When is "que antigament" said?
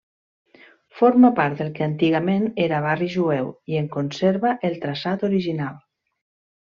1.75-2.47